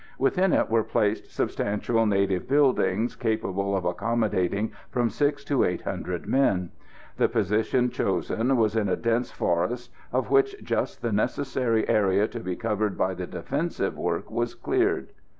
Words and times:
Within 0.17 0.51
it 0.51 0.67
were 0.67 0.83
placed 0.83 1.29
substantial 1.29 2.07
native 2.07 2.47
buildings 2.47 3.15
capable 3.15 3.77
of 3.77 3.85
accommodating 3.85 4.71
from 4.89 5.11
six 5.11 5.43
to 5.43 5.63
eight 5.63 5.81
hundred 5.83 6.25
men. 6.25 6.71
The 7.17 7.29
position 7.29 7.91
chosen 7.91 8.57
was 8.57 8.75
in 8.75 8.89
a 8.89 8.95
dense 8.95 9.29
forest 9.29 9.91
of 10.11 10.31
which 10.31 10.55
just 10.63 11.03
the 11.03 11.11
necessary 11.11 11.87
area 11.87 12.27
to 12.29 12.39
be 12.39 12.55
covered 12.55 12.97
by 12.97 13.13
the 13.13 13.27
defensive 13.27 13.95
work 13.95 14.31
was 14.31 14.55
cleared. 14.55 15.09